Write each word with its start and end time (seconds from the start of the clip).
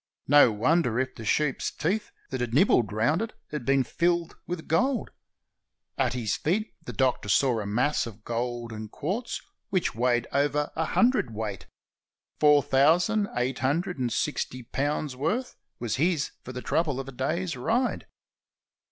No 0.27 0.51
wonder 0.51 0.99
if 0.99 1.13
the 1.13 1.23
sheep's 1.23 1.69
teeth 1.69 2.09
that 2.31 2.41
had 2.41 2.55
nibbled 2.55 2.91
round 2.91 3.21
it 3.21 3.33
had 3.51 3.65
been 3.65 3.83
"filled" 3.83 4.35
with 4.47 4.67
gold. 4.67 5.11
At 5.95 6.13
his 6.15 6.35
feet 6.35 6.73
the 6.85 6.91
Doctor 6.91 7.29
saw 7.29 7.59
a 7.59 7.67
mass 7.67 8.07
of 8.07 8.23
gold 8.23 8.73
and 8.73 8.89
quartz 8.91 9.43
which 9.69 9.93
weighed 9.93 10.25
over 10.31 10.71
a 10.75 10.85
hundredweight. 10.85 11.67
Four 12.39 12.63
thousand 12.63 13.29
eight 13.35 13.59
hundred 13.59 13.99
and 13.99 14.11
sixty 14.11 14.63
pounds' 14.63 15.15
worth 15.15 15.55
was 15.77 15.97
his 15.97 16.31
for 16.43 16.51
the 16.51 16.63
trouble 16.63 16.99
of 16.99 17.05
the 17.05 17.11
day's 17.11 17.55
ride. 17.55 18.07